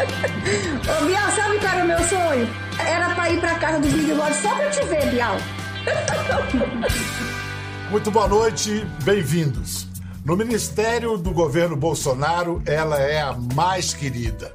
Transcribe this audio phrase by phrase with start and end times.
[0.00, 0.02] Ô,
[1.04, 2.48] Bial, sabe qual era o meu sonho?
[2.78, 5.36] Era pra ir pra casa do Big só pra te ver, Bial.
[7.90, 9.86] Muito boa noite, bem-vindos.
[10.24, 14.50] No ministério do governo Bolsonaro, ela é a mais querida.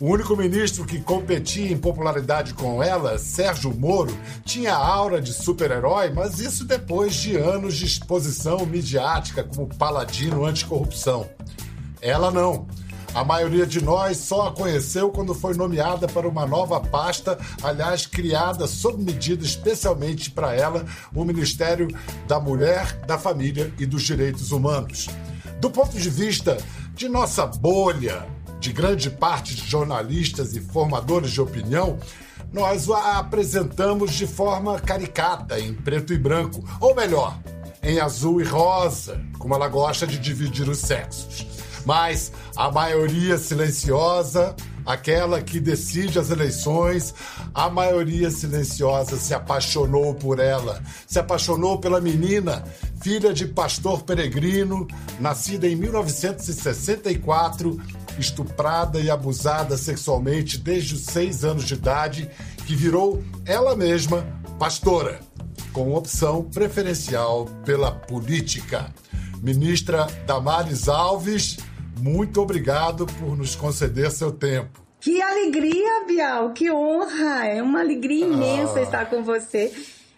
[0.00, 6.10] O único ministro que competia em popularidade com ela, Sérgio Moro, tinha aura de super-herói,
[6.10, 11.28] mas isso depois de anos de exposição midiática como paladino anticorrupção.
[12.00, 12.66] Ela não.
[13.14, 18.06] A maioria de nós só a conheceu quando foi nomeada para uma nova pasta, aliás,
[18.06, 20.84] criada sob medida especialmente para ela,
[21.14, 21.88] o Ministério
[22.26, 25.08] da Mulher, da Família e dos Direitos Humanos.
[25.60, 26.58] Do ponto de vista
[26.94, 28.26] de nossa bolha,
[28.60, 31.98] de grande parte de jornalistas e formadores de opinião,
[32.52, 37.38] nós a apresentamos de forma caricata, em preto e branco, ou melhor,
[37.82, 41.46] em azul e rosa, como ela gosta de dividir os sexos.
[41.84, 47.14] Mas a maioria silenciosa, aquela que decide as eleições,
[47.54, 52.64] a maioria silenciosa se apaixonou por ela, se apaixonou pela menina,
[53.02, 54.86] filha de pastor peregrino,
[55.20, 57.78] nascida em 1964
[58.18, 62.28] estuprada e abusada sexualmente desde os seis anos de idade,
[62.66, 64.26] que virou ela mesma
[64.58, 65.20] pastora,
[65.72, 68.92] com opção preferencial pela política.
[69.40, 71.58] Ministra Damares Alves,
[71.98, 74.80] muito obrigado por nos conceder seu tempo.
[75.00, 77.46] Que alegria, Bial, que honra!
[77.46, 78.82] É uma alegria imensa ah.
[78.82, 79.72] estar com você.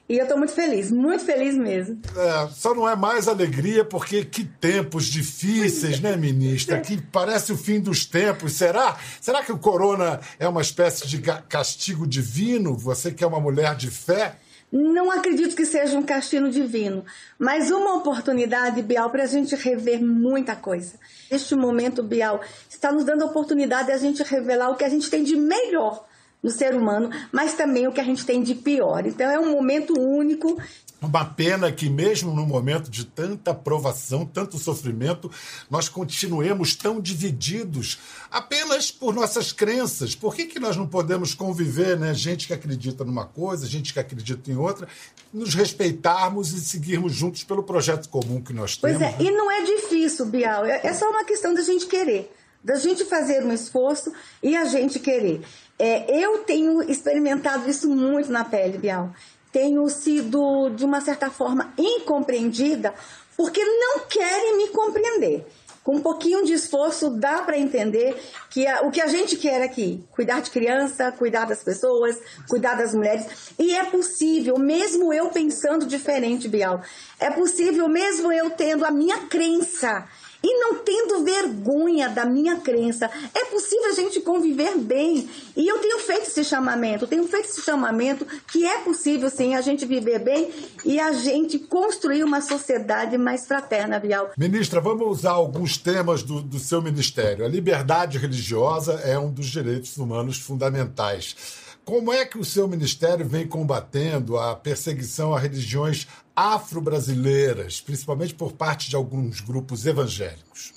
[0.08, 2.00] E eu estou muito feliz, muito feliz mesmo.
[2.16, 6.80] É, só não é mais alegria porque que tempos difíceis, né, ministra?
[6.80, 8.54] Que parece o fim dos tempos.
[8.54, 8.96] Será?
[9.20, 12.76] Será que o corona é uma espécie de castigo divino?
[12.76, 14.34] Você que é uma mulher de fé?
[14.72, 17.04] Não acredito que seja um castigo divino,
[17.38, 20.94] mas uma oportunidade, Bial, para a gente rever muita coisa.
[21.28, 24.88] Este momento, Bial, está nos dando a oportunidade de a gente revelar o que a
[24.88, 26.06] gente tem de melhor
[26.42, 29.06] no ser humano, mas também o que a gente tem de pior.
[29.06, 30.60] Então é um momento único.
[31.02, 35.30] Uma pena que, mesmo no momento de tanta provação, tanto sofrimento,
[35.70, 37.98] nós continuemos tão divididos
[38.30, 40.14] apenas por nossas crenças.
[40.14, 42.12] Por que, que nós não podemos conviver, né?
[42.12, 44.86] Gente que acredita numa coisa, gente que acredita em outra,
[45.32, 48.98] nos respeitarmos e seguirmos juntos pelo projeto comum que nós temos.
[48.98, 49.24] Pois é, né?
[49.24, 50.66] e não é difícil, Bial.
[50.66, 52.30] É, é só uma questão da gente querer
[52.62, 54.12] da gente fazer um esforço
[54.42, 55.42] e a gente querer.
[55.78, 59.12] É, eu tenho experimentado isso muito na pele, Bial.
[59.50, 62.94] Tenho sido, de uma certa forma, incompreendida
[63.36, 65.46] porque não querem me compreender.
[65.82, 68.14] Com um pouquinho de esforço dá para entender
[68.50, 72.74] que a, o que a gente quer aqui, cuidar de criança, cuidar das pessoas, cuidar
[72.74, 76.82] das mulheres, e é possível, mesmo eu pensando diferente, Bial,
[77.18, 80.06] é possível mesmo eu tendo a minha crença
[80.42, 83.10] e não tendo vergonha da minha crença.
[83.34, 85.28] É possível a gente conviver bem.
[85.56, 89.60] E eu tenho feito esse chamamento, tenho feito esse chamamento que é possível sim a
[89.60, 90.50] gente viver bem
[90.84, 94.30] e a gente construir uma sociedade mais fraterna, Bial.
[94.36, 97.44] Ministra, vamos usar alguns temas do, do seu ministério.
[97.44, 101.59] A liberdade religiosa é um dos direitos humanos fundamentais.
[101.84, 108.52] Como é que o seu ministério vem combatendo a perseguição a religiões afro-brasileiras, principalmente por
[108.52, 110.72] parte de alguns grupos evangélicos?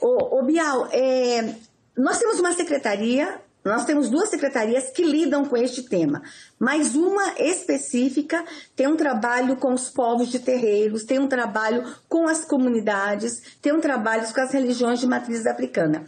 [0.00, 1.54] Ô, ô Bial, é,
[1.96, 6.22] nós temos uma secretaria, nós temos duas secretarias que lidam com este tema,
[6.58, 8.44] mas uma específica
[8.74, 13.72] tem um trabalho com os povos de terreiros, tem um trabalho com as comunidades, tem
[13.72, 16.06] um trabalho com as religiões de matriz africana.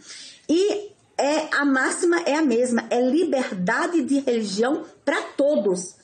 [0.49, 5.95] E é a máxima é a mesma, é liberdade de religião para todos.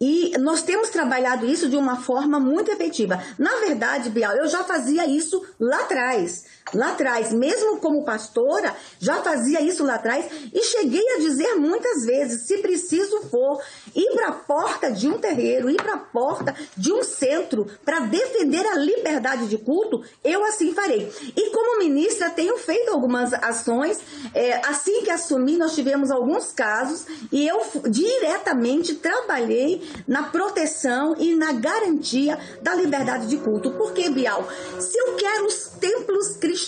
[0.00, 3.22] E nós temos trabalhado isso de uma forma muito efetiva.
[3.38, 6.44] Na verdade, Bial, eu já fazia isso lá atrás.
[6.72, 12.06] Lá atrás, mesmo como pastora, já fazia isso lá atrás e cheguei a dizer muitas
[12.06, 13.60] vezes: se preciso for,
[13.94, 18.00] ir para a porta de um terreiro, ir para a porta de um centro para
[18.00, 21.12] defender a liberdade de culto, eu assim farei.
[21.36, 24.00] E como ministra, tenho feito algumas ações.
[24.32, 31.34] É, assim que assumi, nós tivemos alguns casos e eu diretamente trabalhei na proteção e
[31.34, 33.70] na garantia da liberdade de culto.
[33.72, 34.48] Porque, Bial,
[34.80, 36.63] se eu quero os templos cristãos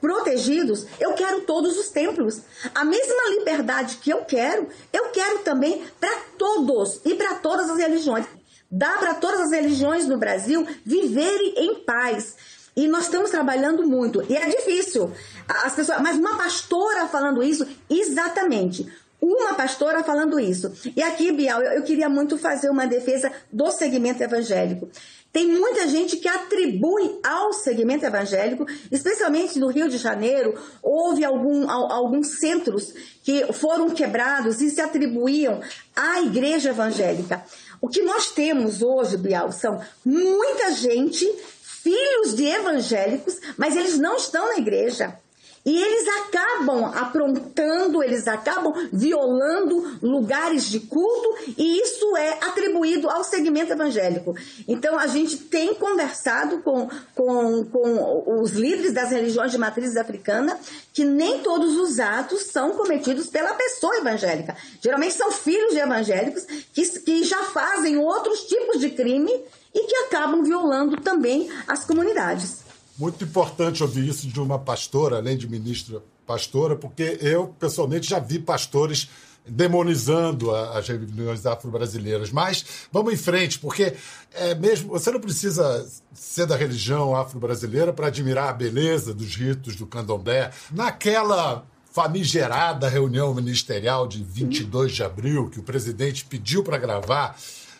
[0.00, 2.40] protegidos, eu quero todos os templos.
[2.74, 7.78] A mesma liberdade que eu quero, eu quero também para todos e para todas as
[7.78, 8.26] religiões.
[8.68, 12.34] Dá para todas as religiões no Brasil viverem em paz.
[12.74, 14.24] E nós estamos trabalhando muito.
[14.28, 15.12] E é difícil.
[15.46, 18.90] As pessoas, mas uma pastora falando isso, exatamente.
[19.20, 20.72] uma pastora falando isso.
[20.96, 24.88] E aqui, Bial, eu queria muito fazer uma defesa do segmento evangélico.
[25.32, 31.70] Tem muita gente que atribui ao segmento evangélico, especialmente no Rio de Janeiro, houve algum,
[31.70, 32.92] alguns centros
[33.22, 35.62] que foram quebrados e se atribuíam
[35.96, 37.42] à igreja evangélica.
[37.80, 41.26] O que nós temos hoje, Bial, são muita gente,
[41.62, 45.18] filhos de evangélicos, mas eles não estão na igreja.
[45.64, 53.22] E eles acabam aprontando, eles acabam violando lugares de culto, e isso é atribuído ao
[53.22, 54.34] segmento evangélico.
[54.66, 60.58] Então, a gente tem conversado com, com, com os líderes das religiões de matriz africana
[60.92, 64.56] que nem todos os atos são cometidos pela pessoa evangélica.
[64.80, 69.32] Geralmente são filhos de evangélicos que, que já fazem outros tipos de crime
[69.74, 72.61] e que acabam violando também as comunidades.
[72.98, 78.18] Muito importante ouvir isso de uma pastora, além de ministra pastora, porque eu, pessoalmente, já
[78.18, 79.08] vi pastores
[79.46, 82.30] demonizando as religiões afro-brasileiras.
[82.30, 83.94] Mas vamos em frente, porque
[84.32, 89.74] é mesmo você não precisa ser da religião afro-brasileira para admirar a beleza dos ritos
[89.74, 90.50] do candomblé.
[90.70, 97.36] Naquela famigerada reunião ministerial de 22 de abril, que o presidente pediu para gravar,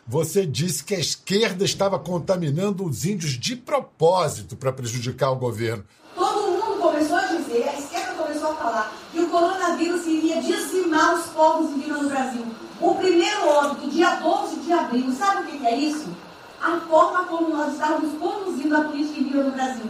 [0.07, 5.85] você disse que a esquerda estava contaminando os índios de propósito para prejudicar o governo.
[6.15, 11.15] Todo mundo começou a dizer, a esquerda começou a falar, que o coronavírus iria dizimar
[11.15, 12.47] os povos indígenas no Brasil.
[12.81, 16.09] O primeiro óbito, dia 12 de abril, sabe o que é isso?
[16.61, 19.87] A forma como nós estávamos conduzindo a política indígena no Brasil.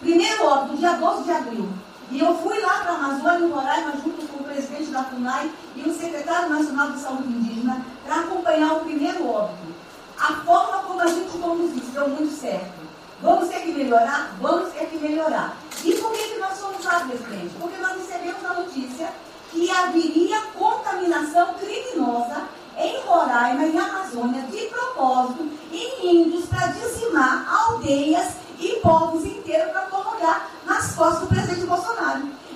[0.00, 1.68] Primeiro óbito, dia 12 de abril.
[2.10, 5.82] E eu fui lá para a Amazônia, em Roraima, junto com presidente da FUNAI e
[5.82, 9.74] o secretário nacional de saúde indígena, para acompanhar o primeiro óbito.
[10.18, 12.84] A forma como a gente conduz isso deu muito certo.
[13.20, 14.36] Vamos ter que melhorar?
[14.40, 15.56] Vamos ter que melhorar.
[15.82, 17.54] E por que, que nós fomos lá, presidente?
[17.60, 19.12] Porque nós recebemos a notícia
[19.50, 22.42] que haveria contaminação criminosa
[22.76, 29.82] em Roraima e Amazônia, de propósito, em índios, para dizimar aldeias e povos inteiros para
[29.82, 32.03] colocar nas costas do presidente Bolsonaro.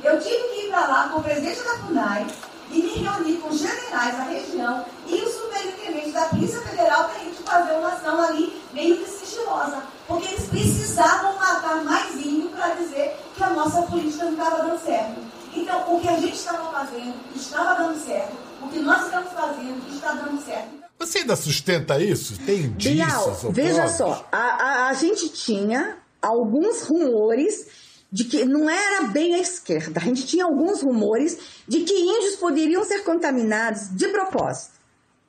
[0.02, 2.26] Eu tive que ir para lá com o presidente da FUNAI
[2.70, 7.20] e me reunir com os generais da região e os superintendentes da Polícia Federal para
[7.20, 9.82] a gente fazer uma ação ali meio que sigilosa.
[10.06, 14.84] Porque eles precisavam matar mais índio para dizer que a nossa política não estava dando
[14.84, 15.20] certo.
[15.54, 18.36] Então, o que a gente estava fazendo estava dando certo.
[18.62, 20.68] O que nós estamos fazendo está dando certo.
[20.98, 22.38] Você ainda sustenta isso?
[22.44, 22.94] Tem indícios?
[22.94, 27.66] Bial, veja só, a, a, a gente tinha alguns rumores
[28.10, 30.00] de que não era bem a esquerda.
[30.00, 34.77] A gente tinha alguns rumores de que índios poderiam ser contaminados de propósito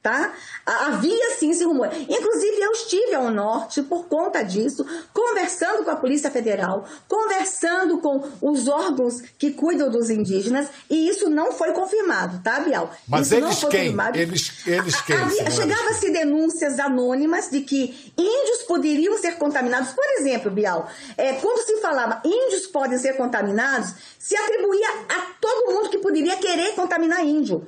[0.02, 0.34] tá?
[0.66, 1.90] Havia sim esse rumor.
[1.94, 8.24] Inclusive, eu estive ao norte por conta disso, conversando com a Polícia Federal, conversando com
[8.42, 12.94] os órgãos que cuidam dos indígenas, e isso não foi confirmado, tá, Bial?
[13.08, 13.96] Mas isso eles quem?
[14.16, 15.18] Eles, eles quem?
[15.52, 19.92] Chegava-se denúncias anônimas de que índios poderiam ser contaminados.
[19.92, 25.74] Por exemplo, Bial, é, quando se falava índios podem ser contaminados, se atribuía a todo
[25.74, 27.68] mundo que poderia querer contaminar índio.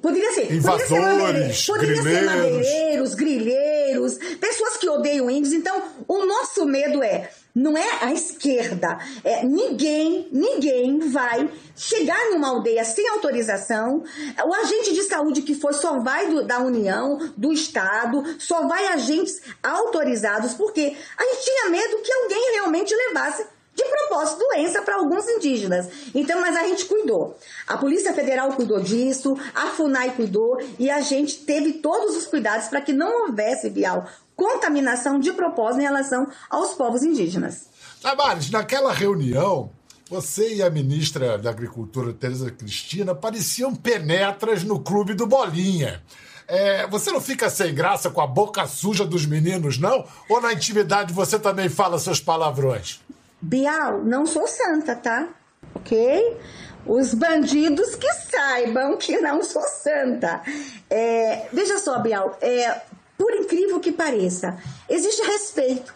[0.00, 0.52] Poderia ser.
[0.52, 5.52] Invasores, poderia ser, madeireiros, grilheiros, pessoas que odeiam índios.
[5.52, 8.98] Então, o nosso medo é não é a esquerda.
[9.22, 14.02] É, ninguém, ninguém vai chegar numa aldeia sem autorização.
[14.44, 18.88] O agente de saúde que for só vai do, da União, do Estado, só vai
[18.88, 24.96] agentes autorizados, porque a gente tinha medo que alguém realmente levasse de propósito doença para
[24.96, 25.88] alguns indígenas.
[26.14, 27.36] Então, mas a gente cuidou.
[27.66, 32.68] A Polícia Federal cuidou disso, a FUNAI cuidou e a gente teve todos os cuidados
[32.68, 34.06] para que não houvesse, Bial,
[34.36, 37.68] contaminação de propósito em relação aos povos indígenas.
[38.00, 39.70] Tavares, naquela reunião,
[40.08, 46.02] você e a ministra da Agricultura, Tereza Cristina, pareciam penetras no clube do Bolinha.
[46.46, 50.06] É, você não fica sem graça com a boca suja dos meninos, não?
[50.28, 53.00] Ou na intimidade você também fala seus palavrões?
[53.44, 55.28] Bial, não sou santa, tá?
[55.74, 56.38] Ok?
[56.86, 60.42] Os bandidos que saibam que não sou santa.
[60.88, 62.80] É, veja só, Bial, é,
[63.18, 64.58] por incrível que pareça,
[64.88, 65.94] existe respeito.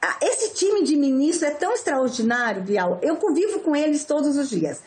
[0.00, 3.00] Ah, esse time de ministros é tão extraordinário, Bial.
[3.02, 4.80] Eu convivo com eles todos os dias.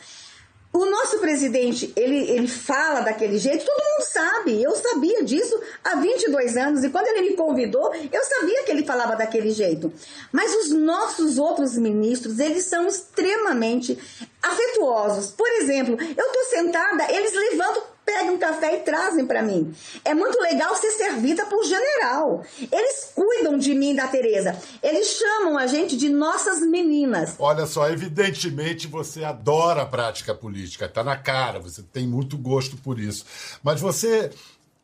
[0.72, 4.62] O nosso presidente, ele, ele fala daquele jeito, todo mundo sabe.
[4.62, 8.84] Eu sabia disso há 22 anos e quando ele me convidou, eu sabia que ele
[8.84, 9.92] falava daquele jeito.
[10.30, 13.98] Mas os nossos outros ministros, eles são extremamente
[14.40, 15.32] afetuosos.
[15.32, 19.72] Por exemplo, eu estou sentada, eles levantam pegam um café e trazem para mim.
[20.04, 22.44] É muito legal ser servida por general.
[22.60, 24.58] Eles cuidam de mim e da Tereza.
[24.82, 27.36] Eles chamam a gente de nossas meninas.
[27.38, 32.76] Olha só, evidentemente você adora a prática política, tá na cara, você tem muito gosto
[32.76, 33.24] por isso.
[33.62, 34.30] Mas você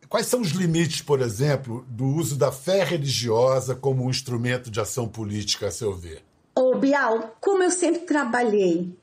[0.08, 4.80] Quais são os limites, por exemplo, do uso da fé religiosa como um instrumento de
[4.80, 6.22] ação política, a seu ver?
[6.54, 8.96] Ô, Bial, como eu sempre trabalhei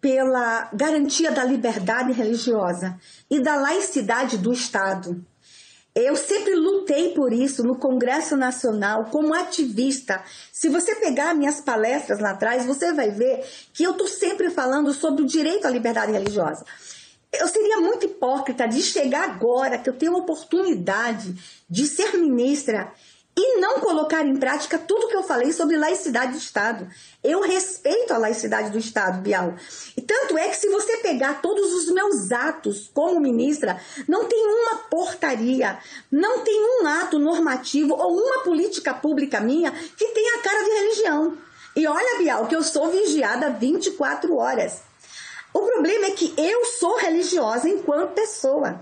[0.00, 2.98] pela garantia da liberdade religiosa
[3.30, 5.24] e da laicidade do Estado,
[5.94, 10.22] eu sempre lutei por isso no Congresso Nacional como ativista.
[10.52, 14.92] Se você pegar minhas palestras lá atrás, você vai ver que eu estou sempre falando
[14.92, 16.64] sobre o direito à liberdade religiosa.
[17.32, 21.34] Eu seria muito hipócrita de chegar agora que eu tenho a oportunidade
[21.68, 22.92] de ser ministra
[23.36, 26.88] e não colocar em prática tudo que eu falei sobre laicidade do Estado.
[27.22, 29.54] Eu respeito a laicidade do Estado, Bial.
[29.96, 34.46] E tanto é que se você pegar todos os meus atos como ministra, não tem
[34.46, 35.78] uma portaria,
[36.10, 40.70] não tem um ato normativo ou uma política pública minha que tenha a cara de
[40.70, 41.38] religião.
[41.76, 44.82] E olha, Bial, que eu sou vigiada 24 horas.
[45.52, 48.80] O problema é que eu sou religiosa enquanto pessoa.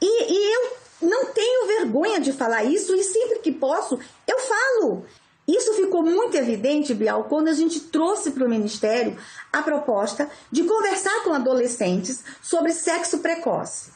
[0.00, 5.04] E, e eu não tenho vergonha de falar isso e sempre que posso, eu falo.
[5.46, 9.18] Isso ficou muito evidente, Bial, quando a gente trouxe para o Ministério
[9.52, 13.90] a proposta de conversar com adolescentes sobre sexo precoce,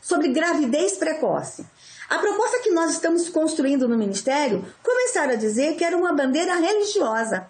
[0.00, 1.66] sobre gravidez precoce.
[2.08, 6.54] A proposta que nós estamos construindo no Ministério começaram a dizer que era uma bandeira
[6.54, 7.48] religiosa.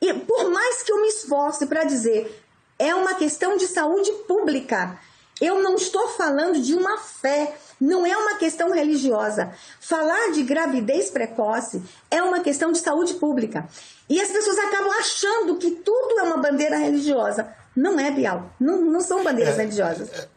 [0.00, 2.44] E por mais que eu me esforce para dizer
[2.78, 4.98] é uma questão de saúde pública.
[5.38, 9.52] Eu não estou falando de uma fé, não é uma questão religiosa.
[9.80, 13.68] Falar de gravidez precoce é uma questão de saúde pública.
[14.08, 17.48] E as pessoas acabam achando que tudo é uma bandeira religiosa.
[17.74, 18.54] Não é, Bial.
[18.60, 20.10] Não, não são bandeiras é, religiosas.
[20.12, 20.28] É,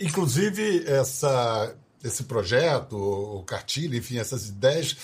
[0.00, 4.96] inclusive, essa, esse projeto, o cartilha, enfim, essas ideias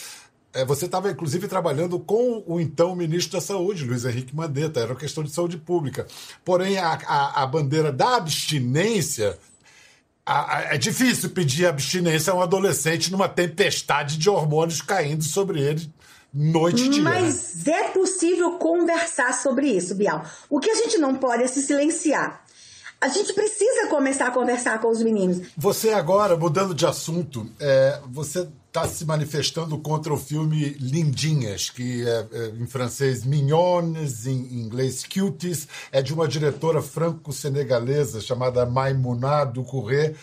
[0.53, 4.93] é, você estava, inclusive, trabalhando com o então ministro da Saúde, Luiz Henrique Mandetta, era
[4.93, 6.07] uma questão de saúde pública.
[6.45, 9.39] Porém, a, a, a bandeira da abstinência.
[10.71, 15.91] É difícil pedir abstinência a um adolescente numa tempestade de hormônios caindo sobre ele
[16.33, 17.03] noite e dia.
[17.03, 20.25] Mas é possível conversar sobre isso, Bial.
[20.51, 22.45] O que a gente não pode é se silenciar.
[23.01, 25.47] A gente precisa começar a conversar com os meninos.
[25.57, 32.05] Você agora, mudando de assunto, é, você está se manifestando contra o filme Lindinhas, que
[32.05, 39.45] é, é, em francês Mignonnes, em inglês Cuties, é de uma diretora franco-senegalesa chamada Maimouna
[39.45, 40.15] Ducouré.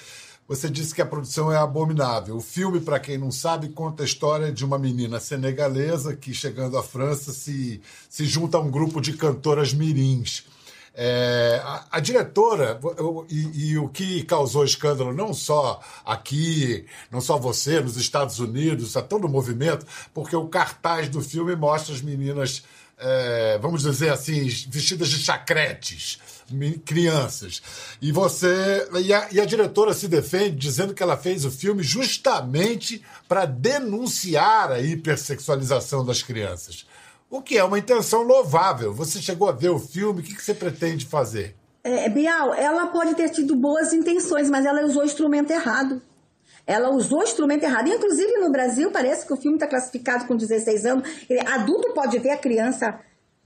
[0.45, 2.35] Você disse que a produção é abominável.
[2.35, 6.77] O filme, para quem não sabe, conta a história de uma menina senegalesa que, chegando
[6.77, 10.43] à França, se, se junta a um grupo de cantoras mirins.
[10.97, 12.79] É, a, a, diretora,
[13.29, 18.95] e, e, o que causou escândalo não só aqui, não só você, nos Estados Unidos,
[18.95, 22.63] a todo o movimento, porque o cartaz do filme mostra as meninas,
[22.97, 26.17] é, vamos dizer assim, vestidas de chacretes,
[26.85, 27.61] crianças.
[28.01, 28.87] E você.
[29.03, 33.45] E a, e a diretora se defende dizendo que ela fez o filme justamente para
[33.45, 36.85] denunciar a hipersexualização das crianças.
[37.29, 38.93] O que é uma intenção louvável.
[38.93, 41.55] Você chegou a ver o filme, o que, você pretende fazer?
[41.83, 46.01] É, Bial, ela pode ter tido boas intenções, mas ela usou o instrumento errado.
[46.65, 47.87] Ela usou o instrumento errado.
[47.87, 51.09] Inclusive, no Brasil, parece que o filme está classificado com 16 anos.
[51.53, 52.99] Adulto pode ver a criança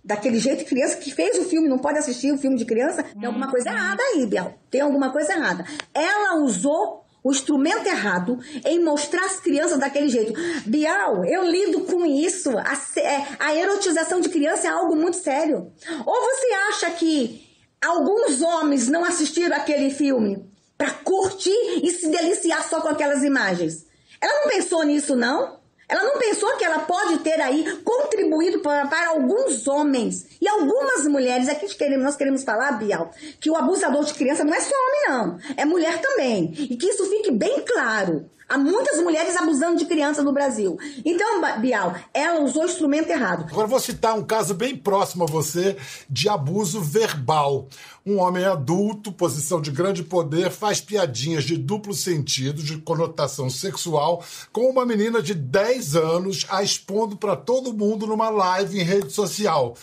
[0.04, 3.04] daquele jeito, criança que fez o filme não pode assistir o filme de criança.
[3.04, 4.54] Tem alguma coisa errada aí, Bial.
[4.72, 5.66] Tem alguma coisa errada.
[5.94, 10.34] Ela usou o instrumento errado em mostrar as crianças daquele jeito.
[10.66, 12.50] Bial, eu lido com isso.
[12.58, 15.72] A, é, a erotização de criança é algo muito sério.
[16.06, 17.48] Ou você acha que
[17.82, 20.46] alguns homens não assistiram aquele filme
[20.78, 23.86] para curtir e se deliciar só com aquelas imagens?
[24.22, 25.59] Ela não pensou nisso, não?
[25.89, 31.08] Ela não pensou que ela pode ter aí contribuído para, para alguns homens e algumas
[31.08, 31.50] mulheres.
[31.50, 35.01] Aqui queremos, nós queremos falar, Bial, que o abusador de criança não é só homem,
[35.10, 35.39] não.
[35.58, 36.53] É mulher também.
[36.53, 38.29] E que isso fique bem claro.
[38.50, 40.75] Há muitas mulheres abusando de crianças no Brasil.
[41.06, 43.46] Então, Bial, ela usou o instrumento errado.
[43.51, 45.77] Agora vou citar um caso bem próximo a você
[46.10, 47.68] de abuso verbal.
[48.03, 54.24] Um homem adulto, posição de grande poder, faz piadinhas de duplo sentido, de conotação sexual,
[54.51, 59.12] com uma menina de 10 anos a expondo para todo mundo numa live em rede
[59.12, 59.75] social.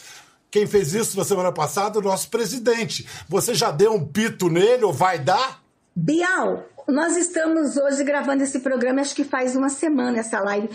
[0.50, 1.99] Quem fez isso na semana passada?
[1.99, 3.06] O nosso presidente.
[3.28, 5.62] Você já deu um pito nele ou vai dar?
[5.94, 10.69] Bial, nós estamos hoje gravando esse programa, acho que faz uma semana essa live.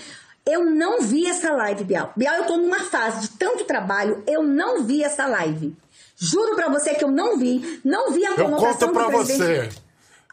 [0.45, 2.11] Eu não vi essa live, Bial.
[2.15, 5.75] Bial, eu tô numa fase de tanto trabalho, eu não vi essa live.
[6.15, 9.69] Juro para você que eu não vi, não vi a conotação Eu conto pra você.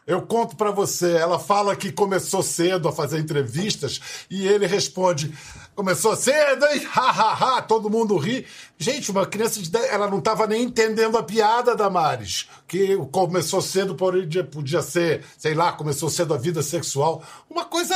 [0.09, 1.17] Eu conto para você.
[1.17, 5.31] Ela fala que começou cedo a fazer entrevistas e ele responde:
[5.75, 6.81] começou cedo, hein?
[6.95, 8.43] Ha, ha, ha, todo mundo ri.
[8.75, 12.49] Gente, uma criança de 10, ela não estava nem entendendo a piada da Maris.
[12.67, 17.21] Que começou cedo, podia, podia ser, sei lá, começou cedo a vida sexual.
[17.47, 17.93] Uma coisa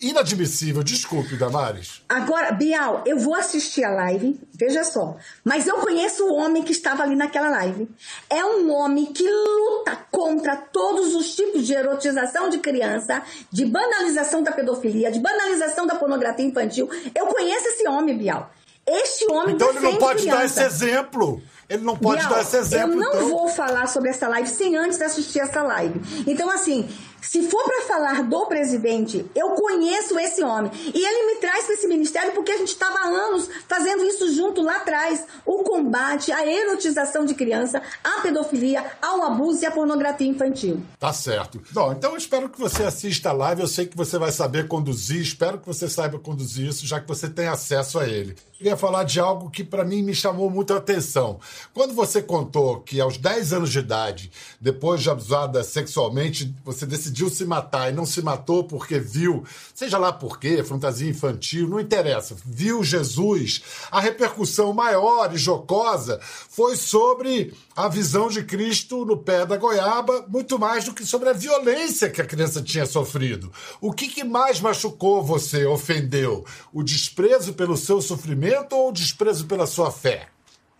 [0.00, 0.82] inadmissível.
[0.82, 2.02] Desculpe, Damares.
[2.08, 5.16] Agora, Bial, eu vou assistir a live, veja só.
[5.44, 7.88] Mas eu conheço o homem que estava ali naquela live.
[8.28, 14.42] É um homem que luta contra todos os tipos de erotização de criança, de banalização
[14.42, 16.88] da pedofilia, de banalização da pornografia infantil.
[17.14, 18.50] Eu conheço esse homem, Bial.
[18.86, 20.38] Este homem Então ele não pode criança.
[20.38, 21.42] dar esse exemplo.
[21.68, 22.92] Ele não pode Bial, dar esse exemplo.
[22.94, 23.28] Eu não então.
[23.28, 26.00] vou falar sobre essa live sem antes assistir essa live.
[26.26, 26.88] Então, assim,
[27.22, 30.70] se for para falar do presidente, eu conheço esse homem.
[30.94, 34.32] E ele me traz para esse ministério porque a gente estava há anos fazendo isso
[34.34, 35.24] junto lá atrás.
[35.44, 40.82] O combate à erotização de criança, à pedofilia, ao abuso e à pornografia infantil.
[40.98, 41.60] Tá certo.
[41.72, 43.62] Bom, então eu espero que você assista a live.
[43.62, 45.20] Eu sei que você vai saber conduzir.
[45.20, 48.36] Espero que você saiba conduzir isso, já que você tem acesso a ele.
[48.60, 51.40] Queria falar de algo que para mim me chamou muito a atenção.
[51.72, 57.09] Quando você contou que aos 10 anos de idade, depois de abusada sexualmente, você decidiu
[57.30, 61.80] se matar e não se matou porque viu, seja lá por quê, fantasia infantil, não
[61.80, 69.16] interessa, viu Jesus, a repercussão maior e jocosa foi sobre a visão de Cristo no
[69.16, 73.52] pé da goiaba, muito mais do que sobre a violência que a criança tinha sofrido.
[73.80, 76.44] O que, que mais machucou você, ofendeu?
[76.72, 80.28] O desprezo pelo seu sofrimento ou o desprezo pela sua fé?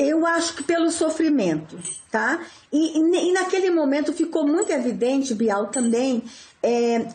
[0.02, 1.78] Eu acho que pelo sofrimento,
[2.10, 2.40] tá?
[2.72, 6.24] E, e, e naquele momento ficou muito evidente, Bial, também,
[6.62, 7.06] é,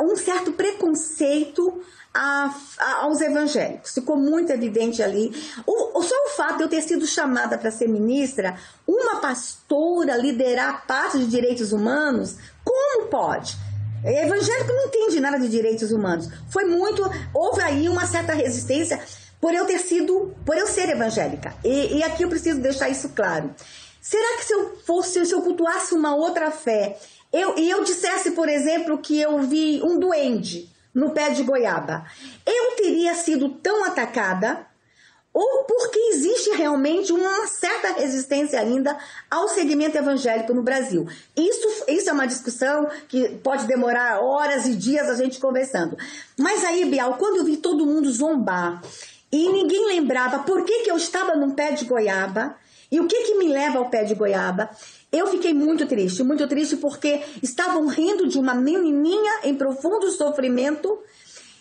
[0.00, 1.82] um certo preconceito
[2.14, 3.92] a, a, aos evangélicos.
[3.92, 5.30] Ficou muito evidente ali.
[5.66, 10.70] O, só o fato de eu ter sido chamada para ser ministra, uma pastora liderar
[10.70, 13.54] a parte de direitos humanos, como pode?
[14.02, 16.28] Evangélico não entende nada de direitos humanos.
[16.48, 17.02] Foi muito.
[17.34, 18.98] Houve aí uma certa resistência
[19.40, 21.54] por eu ter sido, por eu ser evangélica.
[21.64, 23.54] E, e, aqui eu preciso deixar isso claro.
[24.00, 26.98] Será que se eu fosse, se eu cultuasse uma outra fé,
[27.32, 32.06] eu, e eu dissesse, por exemplo, que eu vi um duende no pé de goiaba,
[32.46, 34.66] eu teria sido tão atacada?
[35.32, 38.98] Ou porque existe realmente uma certa resistência ainda
[39.30, 41.06] ao segmento evangélico no Brasil?
[41.36, 45.96] Isso, isso é uma discussão que pode demorar horas e dias a gente conversando.
[46.36, 48.82] Mas aí, Bial, quando eu vi todo mundo zombar
[49.30, 52.56] e ninguém lembrava por que, que eu estava num pé de goiaba
[52.90, 54.70] e o que, que me leva ao pé de goiaba.
[55.12, 60.98] Eu fiquei muito triste, muito triste porque estavam rindo de uma menininha em profundo sofrimento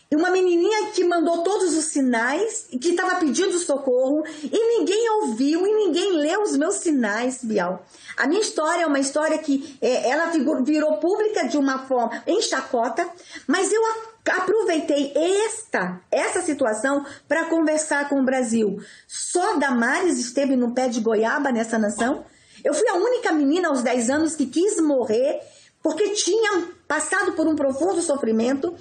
[0.10, 5.10] e uma menininha que mandou todos os sinais e que estava pedindo socorro e ninguém
[5.22, 7.86] ouviu e ninguém leu os meus sinais, Bial.
[8.16, 10.32] A minha história é uma história que é, ela
[10.64, 13.08] virou pública de uma forma em chacota,
[13.46, 13.82] mas eu
[14.30, 18.82] aproveitei esta, essa situação para conversar com o Brasil.
[19.08, 22.26] Só Damares esteve no pé de goiaba nessa nação?
[22.64, 25.40] Eu fui a única menina aos 10 anos que quis morrer
[25.82, 28.76] porque tinha passado por um profundo sofrimento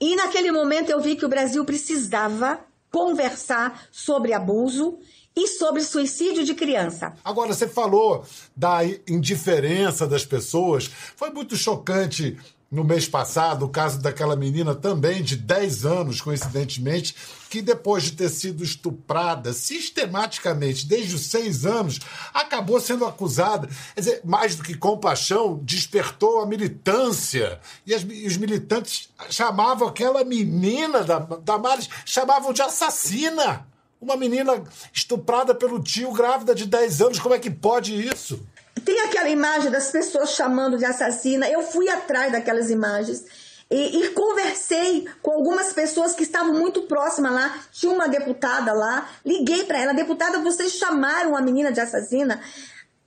[0.00, 4.98] e naquele momento eu vi que o Brasil precisava conversar sobre abuso
[5.36, 7.12] e sobre suicídio de criança.
[7.24, 8.24] Agora, você falou
[8.56, 10.88] da indiferença das pessoas.
[11.16, 12.38] Foi muito chocante
[12.74, 17.14] no mês passado, o caso daquela menina também de 10 anos, coincidentemente,
[17.48, 22.00] que depois de ter sido estuprada sistematicamente desde os 6 anos,
[22.34, 23.68] acabou sendo acusada.
[23.94, 27.60] Quer dizer, mais do que compaixão, despertou a militância.
[27.86, 33.68] E, as, e os militantes chamavam aquela menina da, da Maris, chamavam de assassina.
[34.00, 38.44] Uma menina estuprada pelo tio, grávida de 10 anos, como é que pode isso?
[38.84, 41.48] Tem aquela imagem das pessoas chamando de assassina.
[41.48, 43.24] Eu fui atrás daquelas imagens
[43.70, 47.58] e, e, conversei com algumas pessoas que estavam muito próximas lá.
[47.72, 49.08] Tinha uma deputada lá.
[49.24, 52.40] Liguei para ela, deputada, vocês chamaram a menina de assassina?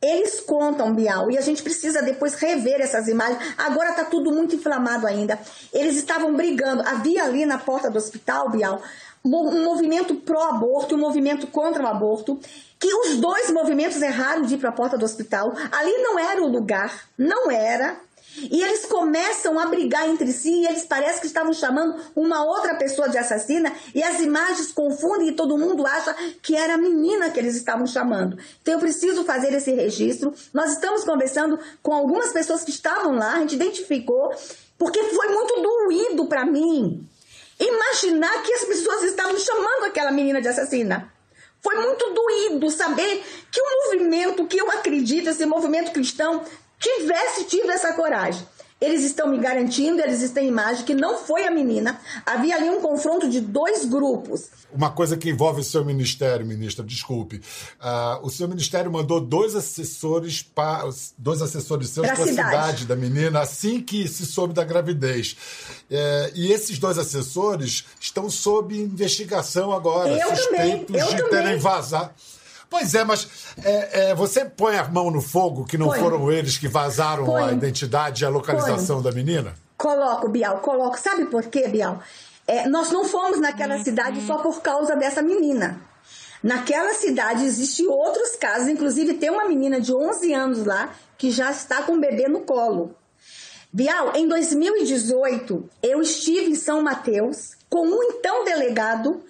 [0.02, 3.40] Eles contam, Bial, e a gente precisa depois rever essas imagens.
[3.58, 5.40] Agora tá tudo muito inflamado ainda.
[5.74, 6.84] Eles estavam brigando.
[6.88, 8.82] Havia ali na porta do hospital, Bial,
[9.28, 12.40] um movimento pró-aborto e um movimento contra o aborto,
[12.80, 15.54] que os dois movimentos erraram de ir para a porta do hospital.
[15.72, 17.98] Ali não era o lugar, não era.
[18.40, 22.76] E eles começam a brigar entre si e eles parecem que estavam chamando uma outra
[22.76, 27.32] pessoa de assassina e as imagens confundem e todo mundo acha que era a menina
[27.32, 28.38] que eles estavam chamando.
[28.62, 30.32] Então eu preciso fazer esse registro.
[30.54, 34.32] Nós estamos conversando com algumas pessoas que estavam lá, a gente identificou,
[34.78, 37.08] porque foi muito doído para mim
[37.60, 41.12] imaginar que as pessoas estavam chamando aquela menina de assassina.
[41.62, 46.44] Foi muito doído saber que o movimento que eu acredito, esse movimento cristão,
[46.80, 48.48] tivesse tido essa coragem.
[48.80, 52.00] Eles estão me garantindo, eles têm imagem que não foi a menina.
[52.24, 54.50] Havia ali um confronto de dois grupos.
[54.72, 57.38] Uma coisa que envolve o seu ministério, ministra, desculpe.
[57.38, 60.88] Uh, o seu ministério mandou dois assessores para
[61.18, 62.50] dois assessores seus para a cidade.
[62.50, 62.86] cidade.
[62.86, 65.36] da menina assim que se soube da gravidez.
[65.90, 71.30] É, e esses dois assessores estão sob investigação agora, eu suspeitos também, de também.
[71.30, 72.12] terem vazado.
[72.70, 73.28] Pois é, mas
[73.64, 76.00] é, é, você põe a mão no fogo que não Põe.
[76.00, 77.44] foram eles que vazaram Põe.
[77.44, 79.12] a identidade e a localização Põe.
[79.12, 79.56] da menina?
[79.78, 81.00] Coloco, Bial, coloco.
[81.00, 82.02] Sabe por quê, Bial?
[82.46, 83.84] É, nós não fomos naquela uhum.
[83.84, 85.80] cidade só por causa dessa menina.
[86.44, 91.52] Naquela cidade existem outros casos, inclusive tem uma menina de 11 anos lá que já
[91.52, 92.96] está com o bebê no colo.
[93.72, 99.22] Bial, em 2018, eu estive em São Mateus com um então delegado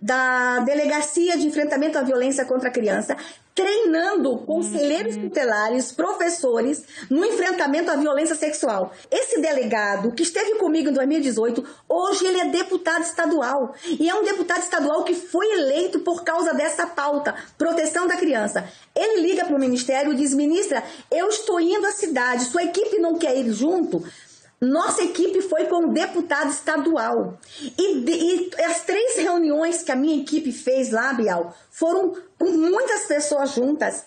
[0.00, 3.16] da Delegacia de Enfrentamento à Violência contra a Criança,
[3.56, 8.92] treinando conselheiros tutelares, professores, no enfrentamento à violência sexual.
[9.10, 13.74] Esse delegado, que esteve comigo em 2018, hoje ele é deputado estadual.
[13.86, 18.68] E é um deputado estadual que foi eleito por causa dessa pauta, proteção da criança.
[18.94, 22.98] Ele liga para o ministério e diz: ministra, eu estou indo à cidade, sua equipe
[22.98, 24.04] não quer ir junto?
[24.60, 27.38] Nossa equipe foi com o deputado estadual.
[27.60, 33.02] E, e, as três reuniões que a minha equipe fez lá, Bial, foram com muitas
[33.02, 34.04] pessoas juntas.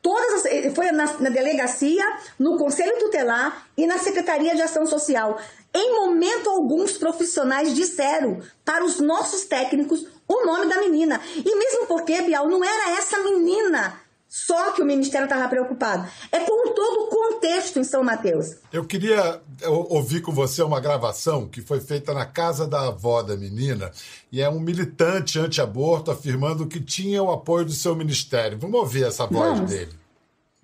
[0.00, 2.04] Todas as, foi na, na delegacia,
[2.38, 5.40] no Conselho Tutelar e na Secretaria de Ação Social.
[5.74, 11.20] Em momento algum, os profissionais disseram para os nossos técnicos o nome da menina.
[11.34, 16.06] E mesmo porque, Bial, não era essa menina só que o Ministério estava preocupado.
[16.30, 18.56] É com todo o contexto em São Mateus.
[18.70, 23.36] Eu queria ouvir com você uma gravação que foi feita na casa da avó da
[23.36, 23.90] menina
[24.30, 28.58] e é um militante anti-aborto afirmando que tinha o apoio do seu ministério.
[28.58, 29.70] Vamos ouvir essa voz Vamos.
[29.70, 29.92] dele.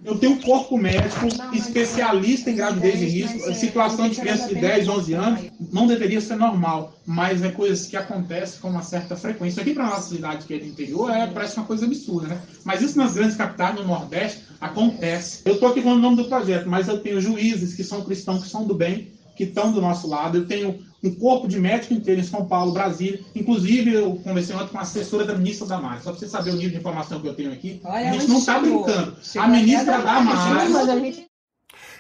[0.03, 3.49] Eu tenho um corpo médico especialista em gravidez e risco.
[3.49, 5.41] A situação de crianças de 10, 11 anos
[5.73, 9.63] não deveria ser normal, mas é coisas que acontecem com uma certa frequência.
[9.63, 12.43] Aqui para nossa cidade, que é do interior, é, parece uma coisa absurda, né?
[12.65, 15.43] Mas isso nas grandes capitais, no Nordeste, acontece.
[15.45, 18.43] Eu estou aqui com o nome do projeto, mas eu tenho juízes que são cristãos,
[18.43, 20.39] que são do bem, que estão do nosso lado.
[20.39, 23.21] Eu tenho um corpo de médico inteiro em São Paulo, Brasília.
[23.35, 26.03] Inclusive, eu conversei ontem com a assessora da ministra Damares.
[26.03, 27.81] Só para você saber o nível de informação que eu tenho aqui.
[27.85, 29.17] Olha, a gente não está brincando.
[29.37, 31.25] A ministra Damares.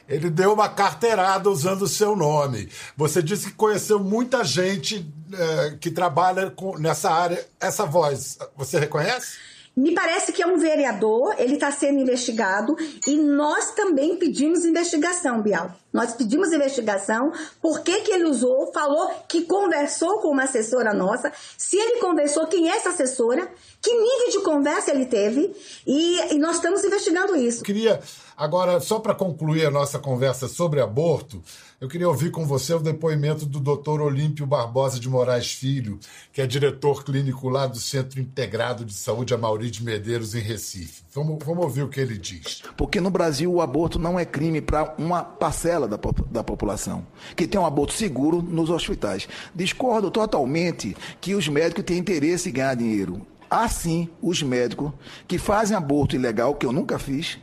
[0.08, 2.68] Ele deu uma carteirada usando o seu nome.
[2.96, 7.44] Você disse que conheceu muita gente é, que trabalha com, nessa área.
[7.60, 9.36] Essa voz, você reconhece?
[9.76, 12.76] Me parece que é um vereador, ele está sendo investigado
[13.08, 15.74] e nós também pedimos investigação, Bial.
[15.94, 21.32] Nós pedimos investigação, por que, que ele usou, falou que conversou com uma assessora nossa,
[21.56, 23.48] se ele conversou, quem é essa assessora,
[23.80, 25.54] que nível de conversa ele teve
[25.86, 27.62] e, e nós estamos investigando isso.
[27.62, 28.00] Queria
[28.36, 31.40] Agora, só para concluir a nossa conversa sobre aborto,
[31.80, 34.00] eu queria ouvir com você o depoimento do Dr.
[34.00, 36.00] Olímpio Barbosa de Moraes Filho,
[36.32, 41.03] que é diretor clínico lá do Centro Integrado de Saúde Amauri de Medeiros, em Recife.
[41.14, 42.64] Vamos, vamos ouvir o que ele diz.
[42.76, 45.96] Porque no Brasil o aborto não é crime para uma parcela da,
[46.28, 49.28] da população, que tem um aborto seguro nos hospitais.
[49.54, 53.24] Discordo totalmente que os médicos têm interesse em ganhar dinheiro.
[53.48, 54.90] Há sim os médicos
[55.28, 57.38] que fazem aborto ilegal, que eu nunca fiz,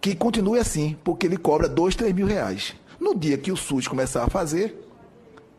[0.00, 2.76] que continue assim, porque ele cobra dois, três mil reais.
[3.00, 4.88] No dia que o SUS começar a fazer,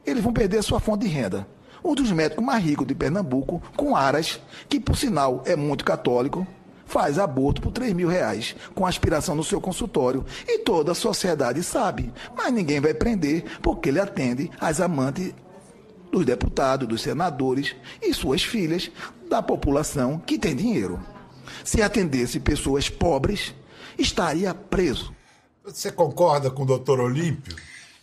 [0.06, 1.46] eles vão perder a sua fonte de renda.
[1.84, 4.40] Um dos médicos mais ricos de Pernambuco, com Aras,
[4.70, 6.48] que por sinal é muito católico,
[6.94, 10.24] faz aborto por 3 mil reais, com aspiração no seu consultório.
[10.48, 15.34] E toda a sociedade sabe, mas ninguém vai prender, porque ele atende as amantes
[16.12, 18.92] dos deputados, dos senadores e suas filhas,
[19.28, 21.00] da população que tem dinheiro.
[21.66, 23.56] Se atendesse pessoas pobres,
[23.98, 25.12] estaria preso.
[25.64, 27.56] Você concorda com o doutor Olímpio?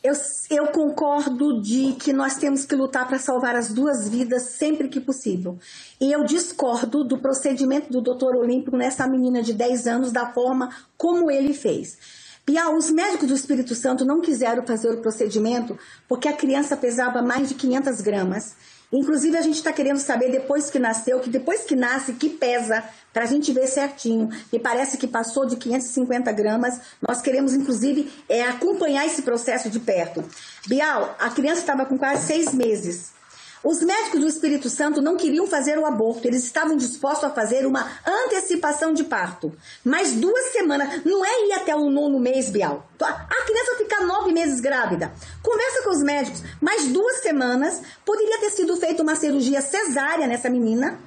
[0.03, 0.15] Eu,
[0.49, 4.99] eu, concordo de que nós temos que lutar para salvar as duas vidas sempre que
[4.99, 5.59] possível.
[6.01, 10.71] E eu discordo do procedimento do doutor Olímpio nessa menina de 10 anos, da forma
[10.97, 11.99] como ele fez.
[12.47, 17.21] Piau, os médicos do Espírito Santo não quiseram fazer o procedimento porque a criança pesava
[17.21, 18.57] mais de 500 gramas
[18.93, 22.83] Inclusive, a gente está querendo saber depois que nasceu, que depois que nasce, que pesa,
[23.13, 24.29] para a gente ver certinho.
[24.53, 26.81] Me parece que passou de 550 gramas.
[27.07, 30.25] Nós queremos, inclusive, é, acompanhar esse processo de perto.
[30.67, 33.20] Bial, a criança estava com quase seis meses.
[33.63, 37.67] Os médicos do Espírito Santo não queriam fazer o aborto, eles estavam dispostos a fazer
[37.67, 39.53] uma antecipação de parto.
[39.85, 42.89] Mas duas semanas, não é ir até o nono mês, Bial.
[42.99, 45.13] A criança fica nove meses grávida.
[45.43, 50.49] Conversa com os médicos, mais duas semanas, poderia ter sido feita uma cirurgia cesárea nessa
[50.49, 50.99] menina,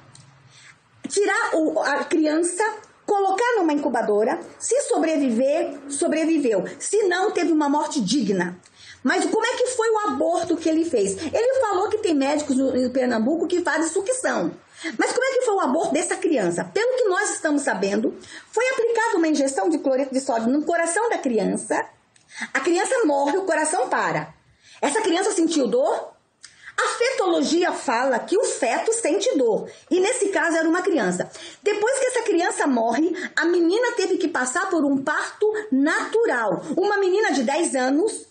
[1.08, 1.50] tirar
[1.86, 2.62] a criança,
[3.04, 4.38] colocar numa incubadora.
[4.60, 6.64] Se sobreviver, sobreviveu.
[6.78, 8.56] Se não, teve uma morte digna.
[9.04, 11.12] Mas como é que foi o aborto que ele fez?
[11.12, 14.50] Ele falou que tem médicos no, em Pernambuco que fazem sucção.
[14.98, 16.64] Mas como é que foi o aborto dessa criança?
[16.64, 18.16] Pelo que nós estamos sabendo,
[18.50, 21.86] foi aplicada uma injeção de cloreto de sódio no coração da criança.
[22.52, 24.34] A criança morre, o coração para.
[24.80, 26.14] Essa criança sentiu dor?
[26.76, 29.68] A fetologia fala que o feto sente dor.
[29.90, 31.30] E nesse caso era uma criança.
[31.62, 36.62] Depois que essa criança morre, a menina teve que passar por um parto natural.
[36.76, 38.26] Uma menina de 10 anos,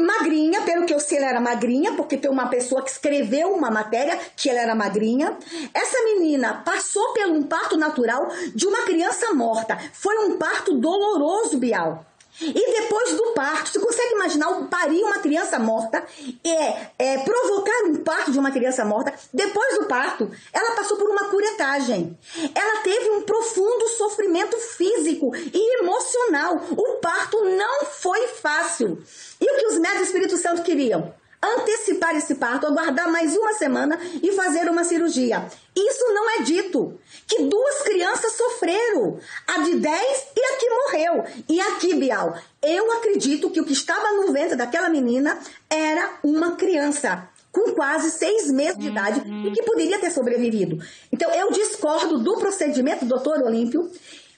[0.00, 3.70] magrinha, pelo que eu sei, ela era magrinha, porque tem uma pessoa que escreveu uma
[3.70, 5.36] matéria que ela era magrinha.
[5.72, 9.78] Essa menina passou por um parto natural de uma criança morta.
[9.92, 12.09] Foi um parto doloroso, Bial.
[12.40, 16.04] E depois do parto, você consegue imaginar o parir uma criança morta,
[16.44, 19.12] é, é, provocar um parto de uma criança morta?
[19.32, 22.18] Depois do parto, ela passou por uma curetagem.
[22.54, 26.56] Ela teve um profundo sofrimento físico e emocional.
[26.70, 29.02] O parto não foi fácil.
[29.40, 31.19] E o que os médicos do Espírito Santo queriam?
[31.42, 35.46] Antecipar esse parto, aguardar mais uma semana e fazer uma cirurgia.
[35.74, 36.98] Isso não é dito.
[37.26, 41.24] Que duas crianças sofreram, a de 10 e a que morreu.
[41.48, 46.52] E aqui, Bial, eu acredito que o que estava no ventre daquela menina era uma
[46.56, 50.78] criança com quase seis meses de idade e que poderia ter sobrevivido.
[51.12, 53.90] Então, eu discordo do procedimento do doutor Olímpio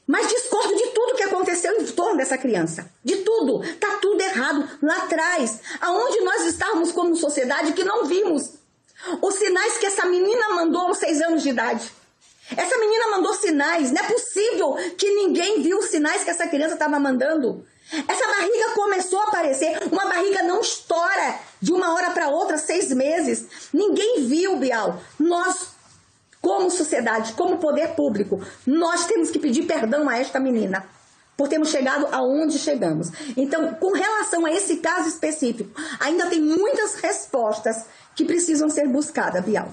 [0.06, 2.90] mas discordo de tudo que aconteceu em torno dessa criança.
[3.04, 3.60] De tudo.
[3.78, 5.60] Tá tudo errado lá atrás.
[5.80, 8.50] Aonde nós estávamos como sociedade que não vimos.
[9.20, 11.90] Os sinais que essa menina mandou aos seis anos de idade.
[12.56, 13.92] Essa menina mandou sinais.
[13.92, 17.64] Não é possível que ninguém viu os sinais que essa criança estava mandando.
[18.08, 19.78] Essa barriga começou a aparecer.
[19.90, 23.46] Uma barriga não estoura de uma hora para outra, seis meses.
[23.72, 25.00] Ninguém viu, Bial.
[25.18, 25.71] Nós
[26.42, 30.84] como sociedade, como poder público, nós temos que pedir perdão a esta menina
[31.36, 33.08] por termos chegado aonde chegamos.
[33.36, 39.44] Então, com relação a esse caso específico, ainda tem muitas respostas que precisam ser buscadas,
[39.44, 39.72] Bial.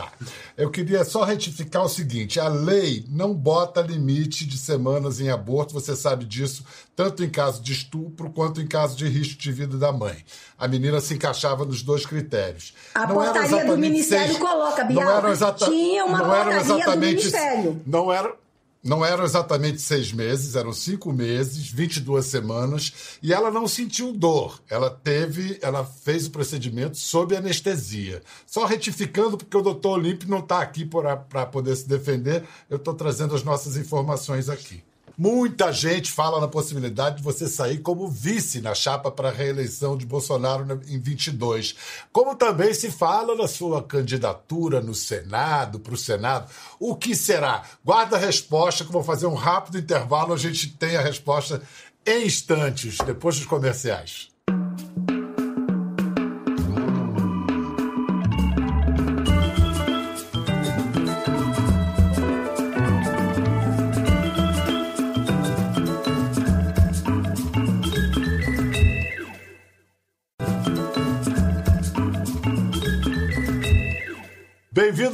[0.00, 0.10] Tá.
[0.56, 5.74] Eu queria só retificar o seguinte: a lei não bota limite de semanas em aborto,
[5.74, 6.64] você sabe disso,
[6.96, 10.16] tanto em caso de estupro quanto em caso de risco de vida da mãe.
[10.58, 12.72] A menina se encaixava nos dois critérios.
[12.94, 15.04] A não portaria do Ministério seis, coloca, Bial.
[15.04, 17.82] Não eram exata, Tinha uma não portaria exatamente, do Ministério.
[17.86, 18.34] Não era,
[18.82, 24.60] não eram exatamente seis meses, eram cinco meses, 22 semanas, e ela não sentiu dor.
[24.68, 28.22] Ela teve, ela fez o procedimento sob anestesia.
[28.46, 32.94] Só retificando, porque o doutor Olímpio não está aqui para poder se defender, eu estou
[32.94, 34.82] trazendo as nossas informações aqui.
[35.22, 39.94] Muita gente fala na possibilidade de você sair como vice na chapa para a reeleição
[39.94, 41.76] de Bolsonaro em 22.
[42.10, 46.50] Como também se fala na sua candidatura no Senado, para o Senado.
[46.78, 47.64] O que será?
[47.84, 51.60] Guarda a resposta, que vou fazer um rápido intervalo, a gente tem a resposta
[52.06, 54.29] em instantes, depois dos comerciais.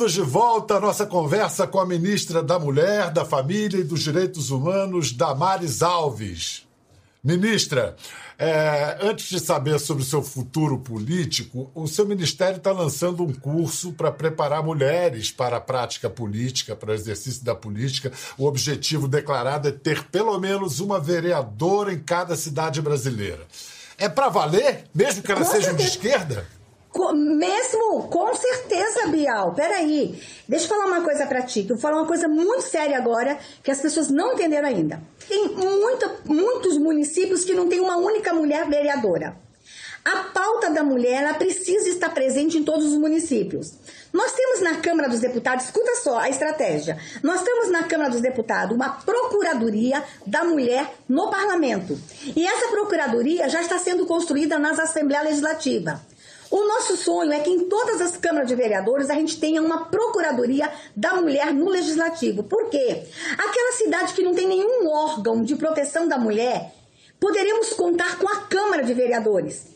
[0.06, 4.02] Bem-vindos de volta à nossa conversa com a ministra da Mulher, da Família e dos
[4.02, 6.64] Direitos Humanos, Damares Alves.
[7.24, 7.96] Ministra,
[8.38, 13.32] é, antes de saber sobre o seu futuro político, o seu ministério está lançando um
[13.32, 18.12] curso para preparar mulheres para a prática política, para o exercício da política.
[18.38, 23.44] O objetivo declarado é ter pelo menos uma vereadora em cada cidade brasileira.
[23.98, 26.46] É para valer, mesmo que elas sejam de esquerda?
[27.14, 29.54] Mesmo, com certeza, Bial.
[29.54, 30.20] Peraí.
[30.48, 31.60] Deixa eu falar uma coisa pra ti.
[31.60, 35.02] Eu vou falar uma coisa muito séria agora, que as pessoas não entenderam ainda.
[35.28, 39.36] Tem muita, muitos municípios que não tem uma única mulher vereadora.
[40.04, 43.74] A pauta da mulher, ela precisa estar presente em todos os municípios.
[44.12, 46.96] Nós temos na Câmara dos Deputados, escuta só a estratégia.
[47.24, 51.98] Nós temos na Câmara dos Deputados uma procuradoria da mulher no parlamento.
[52.36, 55.98] E essa procuradoria já está sendo construída nas Assembleias Legislativas.
[56.50, 59.86] O nosso sonho é que em todas as câmaras de vereadores a gente tenha uma
[59.86, 62.42] procuradoria da mulher no legislativo.
[62.44, 63.04] Por quê?
[63.32, 66.72] Aquela cidade que não tem nenhum órgão de proteção da mulher,
[67.18, 69.75] poderemos contar com a Câmara de Vereadores.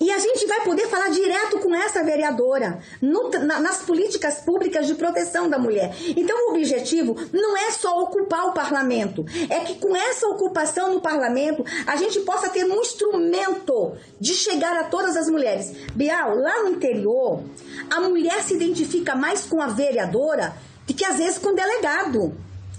[0.00, 4.86] E a gente vai poder falar direto com essa vereadora no, na, nas políticas públicas
[4.86, 5.94] de proteção da mulher.
[6.16, 11.00] Então, o objetivo não é só ocupar o parlamento, é que com essa ocupação no
[11.00, 15.72] parlamento a gente possa ter um instrumento de chegar a todas as mulheres.
[15.94, 17.42] Bial, lá no interior,
[17.90, 20.54] a mulher se identifica mais com a vereadora
[20.86, 22.34] do que às vezes com o delegado.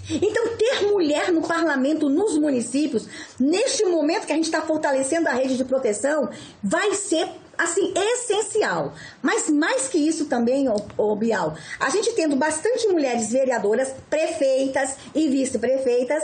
[0.10, 3.08] Então, ter mulher no parlamento, nos municípios,
[3.40, 6.30] neste momento que a gente está fortalecendo a rede de proteção,
[6.64, 8.94] vai ser assim, essencial.
[9.22, 15.28] Mas mais que isso também, ô, Bial, a gente tendo bastante mulheres vereadoras, prefeitas e
[15.28, 16.24] vice-prefeitas,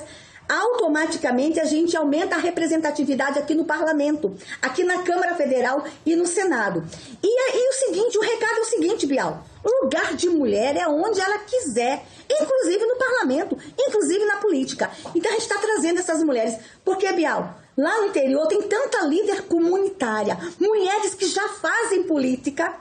[0.52, 6.28] automaticamente a gente aumenta a representatividade aqui no parlamento, aqui na Câmara Federal e no
[6.28, 6.84] Senado.
[7.24, 9.46] E aí o seguinte, o recado é o seguinte, Bial,
[9.82, 14.92] lugar de mulher é onde ela quiser, inclusive no parlamento, inclusive na política.
[15.16, 19.44] Então a gente está trazendo essas mulheres, porque, Bial, Lá no interior tem tanta líder
[19.44, 22.76] comunitária, mulheres que já fazem política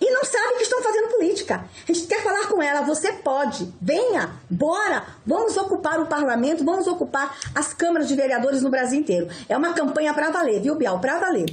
[0.00, 1.64] e não sabem que estão fazendo política.
[1.88, 6.86] A gente quer falar com ela, você pode, venha, bora, vamos ocupar o parlamento, vamos
[6.86, 9.28] ocupar as câmaras de vereadores no Brasil inteiro.
[9.48, 11.00] É uma campanha para valer, viu, Bial?
[11.00, 11.46] Para valer.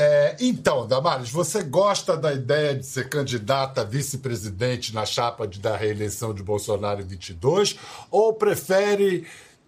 [0.00, 5.58] É, então, Damares, você gosta da ideia de ser candidata a vice-presidente na chapa de,
[5.58, 7.76] da reeleição de Bolsonaro em 22
[8.08, 9.26] ou prefere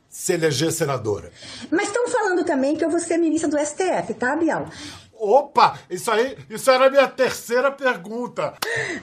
[0.08, 1.32] se eleger senadora.
[1.70, 4.68] Mas estão falando também que eu vou ser ministra do STF, tá, Bial?
[5.22, 8.54] Opa, isso aí, isso era a minha terceira pergunta.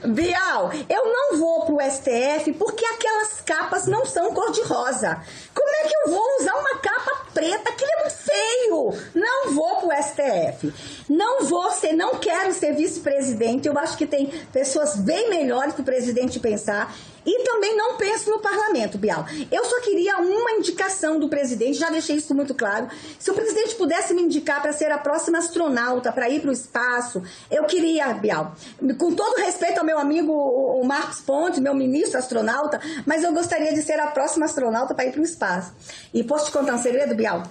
[0.04, 5.22] Bial, eu não vou pro STF porque aquelas capas não são cor-de-rosa.
[5.54, 7.70] Como é que eu vou usar uma capa preta?
[7.70, 8.94] Aquilo é muito feio.
[9.14, 10.74] Não vou pro STF.
[11.08, 13.68] Não vou ser, não quero ser vice-presidente.
[13.68, 16.92] Eu acho que tem pessoas bem melhores que o presidente pensar.
[17.24, 19.24] E também não penso no parlamento, Bial.
[19.50, 22.88] Eu só queria uma indicação do presidente, já deixei isso muito claro.
[23.18, 26.52] Se o presidente pudesse me indicar para ser a próxima astronauta, para ir para o
[26.52, 28.54] espaço, eu queria, Bial.
[28.98, 33.72] Com todo respeito ao meu amigo o Marcos Ponte, meu ministro astronauta, mas eu gostaria
[33.72, 35.72] de ser a próxima astronauta para ir para o espaço.
[36.12, 37.42] E posso te contar um segredo, Bial?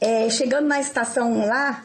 [0.00, 1.84] É, chegando na estação lá,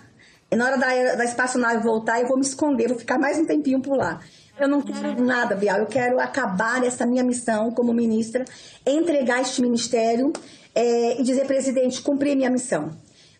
[0.51, 3.81] na hora da, da espaçonave voltar, eu vou me esconder, vou ficar mais um tempinho
[3.81, 4.19] por lá.
[4.59, 5.79] Eu não quero nada, Bial.
[5.79, 8.45] Eu quero acabar essa minha missão como ministra,
[8.85, 10.31] entregar este ministério
[10.75, 12.91] é, e dizer, presidente, cumpri minha missão.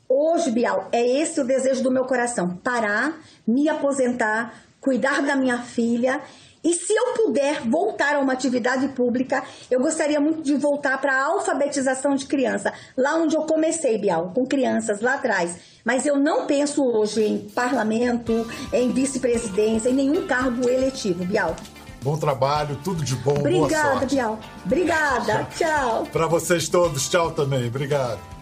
[0.10, 5.60] Hoje, Bial, é esse o desejo do meu coração: parar, me aposentar, cuidar da minha
[5.60, 6.22] filha
[6.64, 11.14] e se eu puder voltar a uma atividade pública, eu gostaria muito de voltar para
[11.14, 15.58] a alfabetização de criança, lá onde eu comecei, Bial, com crianças lá atrás.
[15.84, 21.56] Mas eu não penso hoje em parlamento, em vice-presidência, em nenhum cargo eletivo, Bial.
[22.02, 24.40] Bom trabalho, tudo de bom, Obrigada, Bial.
[24.66, 26.08] Obrigada, tchau.
[26.12, 27.68] Para vocês todos, tchau também.
[27.68, 28.34] Obrigado.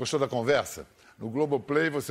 [0.00, 0.86] Gostou da conversa?
[1.18, 2.08] No Globoplay você